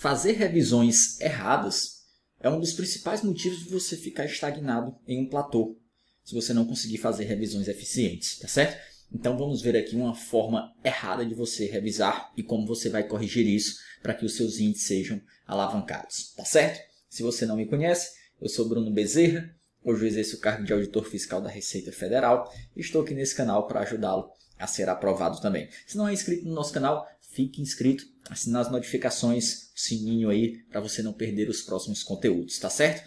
[0.00, 2.06] fazer revisões erradas
[2.40, 5.76] é um dos principais motivos de você ficar estagnado em um platô,
[6.24, 8.80] se você não conseguir fazer revisões eficientes, tá certo?
[9.12, 13.46] Então vamos ver aqui uma forma errada de você revisar e como você vai corrigir
[13.46, 16.80] isso para que os seus índices sejam alavancados, tá certo?
[17.10, 19.54] Se você não me conhece, eu sou Bruno Bezerra,
[19.84, 23.34] hoje eu exerço o cargo de auditor fiscal da Receita Federal e estou aqui nesse
[23.34, 25.68] canal para ajudá-lo a ser aprovado também.
[25.86, 30.80] Se não é inscrito no nosso canal, fique inscrito, assine as notificações, sininho aí para
[30.80, 33.06] você não perder os próximos conteúdos, tá certo?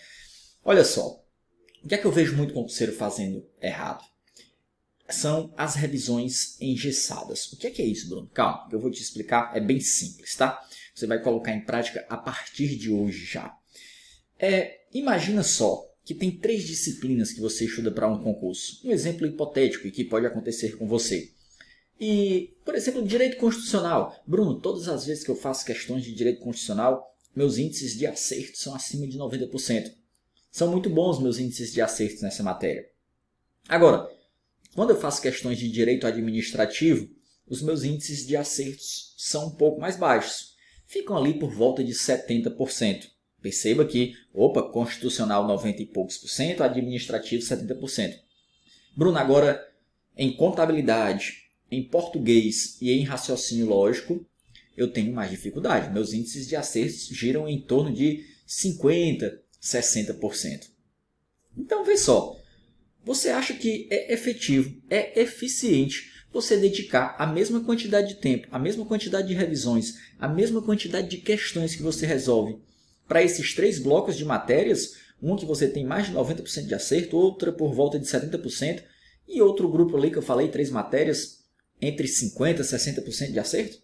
[0.63, 1.23] Olha só,
[1.84, 4.04] o que é que eu vejo muito concurseiro fazendo errado?
[5.09, 7.52] São as revisões engessadas.
[7.52, 8.30] O que é que é isso, Bruno?
[8.34, 10.66] Calma, eu vou te explicar, é bem simples, tá?
[10.96, 13.55] Você vai colocar em prática a partir de hoje já.
[14.40, 18.80] É, imagina só que tem três disciplinas que você estuda para um concurso.
[18.85, 21.32] Um exemplo hipotético e que pode acontecer com você.
[22.00, 24.16] E, por exemplo, direito constitucional.
[24.26, 28.58] Bruno, todas as vezes que eu faço questões de direito constitucional, meus índices de acerto
[28.58, 29.94] são acima de 90%.
[30.52, 32.88] São muito bons meus índices de acerto nessa matéria.
[33.68, 34.10] Agora,
[34.76, 37.10] quando eu faço questões de direito administrativo,
[37.48, 40.54] os meus índices de acertos são um pouco mais baixos.
[40.85, 43.10] Ficam ali por volta de 70%.
[43.41, 48.16] Perceba que, opa, constitucional 90 e poucos por cento, administrativo 70%.
[48.96, 49.62] Bruno, agora
[50.16, 51.43] em contabilidade,
[51.74, 54.26] em português e em raciocínio lógico,
[54.76, 55.93] eu tenho mais dificuldade.
[55.93, 60.70] Meus índices de acertos giram em torno de 50%, 60%.
[61.57, 62.35] Então, vê só.
[63.05, 68.57] Você acha que é efetivo, é eficiente você dedicar a mesma quantidade de tempo, a
[68.57, 72.57] mesma quantidade de revisões, a mesma quantidade de questões que você resolve
[73.07, 77.18] para esses três blocos de matérias, um que você tem mais de 90% de acerto,
[77.18, 78.84] outra por volta de 70%,
[79.28, 81.43] e outro grupo ali que eu falei, três matérias,
[81.88, 83.78] entre 50% e 60% de acerto?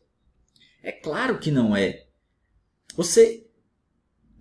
[0.81, 2.07] É claro que não é.
[2.95, 3.45] Você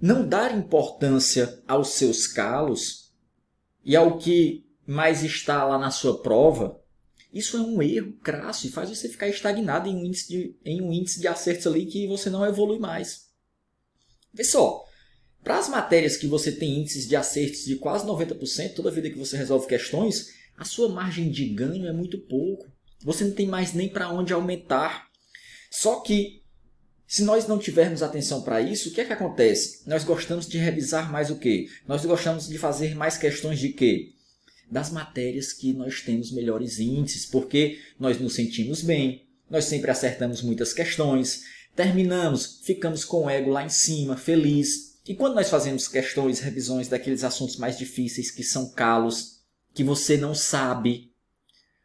[0.00, 3.12] não dar importância aos seus calos
[3.84, 6.80] e ao que mais está lá na sua prova,
[7.32, 10.80] isso é um erro crasso e faz você ficar estagnado em um índice de, em
[10.80, 13.28] um índice de acertos ali que você não evolui mais.
[14.32, 14.84] Vê só,
[15.42, 19.18] para as matérias que você tem índices de acertos de quase 90%, toda vida que
[19.18, 22.70] você resolve questões, a sua margem de ganho é muito pouco.
[23.02, 25.08] Você não tem mais nem para onde aumentar.
[25.70, 26.42] Só que,
[27.06, 29.82] se nós não tivermos atenção para isso, o que é que acontece?
[29.86, 31.68] Nós gostamos de revisar mais o quê?
[31.86, 34.12] Nós gostamos de fazer mais questões de quê?
[34.70, 40.42] Das matérias que nós temos melhores índices, porque nós nos sentimos bem, nós sempre acertamos
[40.42, 41.44] muitas questões,
[41.74, 44.98] terminamos, ficamos com o ego lá em cima, feliz.
[45.06, 49.38] E quando nós fazemos questões, revisões daqueles assuntos mais difíceis que são calos,
[49.72, 51.07] que você não sabe,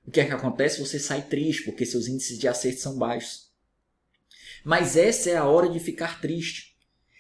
[0.06, 0.80] o que é que acontece?
[0.80, 3.52] Você sai triste porque seus índices de acerto são baixos.
[4.64, 6.74] Mas essa é a hora de ficar triste.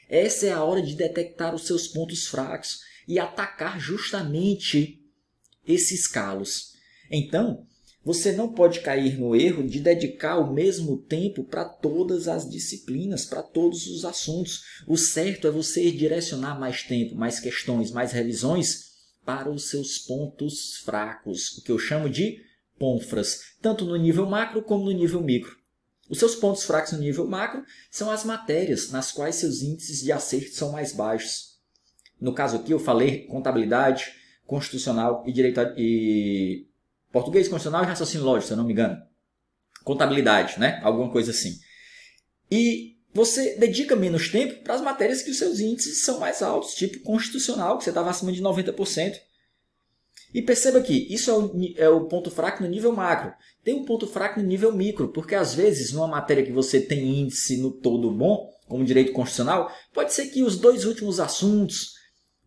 [0.09, 5.01] Essa é a hora de detectar os seus pontos fracos e atacar justamente
[5.65, 6.73] esses calos.
[7.09, 7.65] Então,
[8.03, 13.25] você não pode cair no erro de dedicar o mesmo tempo para todas as disciplinas,
[13.25, 14.61] para todos os assuntos.
[14.85, 18.91] O certo é você direcionar mais tempo, mais questões, mais revisões
[19.25, 22.41] para os seus pontos fracos, o que eu chamo de
[22.83, 25.55] ponfras, tanto no nível macro como no nível micro.
[26.09, 30.11] Os seus pontos fracos no nível macro são as matérias nas quais seus índices de
[30.11, 31.57] acerto são mais baixos.
[32.19, 34.11] No caso aqui eu falei contabilidade,
[34.45, 36.67] constitucional e direito e
[37.09, 39.01] português constitucional e raciocínio lógico, se eu não me engano.
[39.85, 40.81] Contabilidade, né?
[40.83, 41.57] Alguma coisa assim.
[42.51, 46.75] E você dedica menos tempo para as matérias que os seus índices são mais altos,
[46.75, 49.15] tipo constitucional, que você estava acima de 90%.
[50.33, 53.33] E perceba que isso é o, é o, ponto fraco no nível macro.
[53.63, 57.21] Tem um ponto fraco no nível micro, porque às vezes, numa matéria que você tem
[57.21, 61.93] índice no todo bom, como direito constitucional, pode ser que os dois últimos assuntos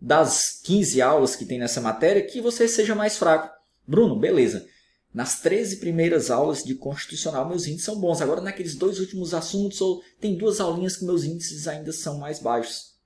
[0.01, 3.55] das 15 aulas que tem nessa matéria, que você seja mais fraco.
[3.87, 4.67] Bruno, beleza.
[5.15, 8.21] Nas 13 primeiras aulas de constitucional, meus índices são bons.
[8.21, 12.41] Agora, naqueles dois últimos assuntos, ou tem duas aulinhas que meus índices ainda são mais
[12.41, 12.97] baixos.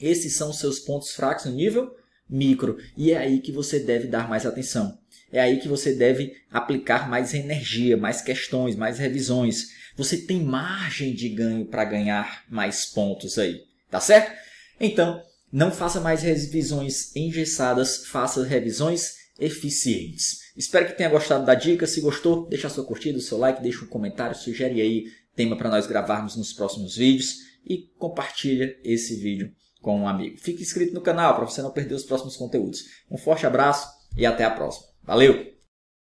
[0.00, 1.90] Esses são os seus pontos fracos no nível
[2.28, 2.78] micro.
[2.96, 4.98] E é aí que você deve dar mais atenção.
[5.32, 9.68] É aí que você deve aplicar mais energia, mais questões, mais revisões.
[9.96, 14.32] Você tem margem de ganho para ganhar mais pontos aí, tá certo?
[14.78, 20.52] Então, não faça mais revisões engessadas, faça revisões eficientes.
[20.56, 21.86] Espero que tenha gostado da dica.
[21.86, 25.56] Se gostou, deixa a sua curtida, o seu like, deixa um comentário, sugere aí tema
[25.56, 27.36] para nós gravarmos nos próximos vídeos
[27.68, 29.52] e compartilha esse vídeo
[29.86, 30.36] com um amigo.
[30.36, 33.04] Fique inscrito no canal para você não perder os próximos conteúdos.
[33.08, 34.88] Um forte abraço e até a próxima.
[35.04, 35.55] Valeu!